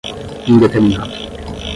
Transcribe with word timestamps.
indeterminado 0.49 1.07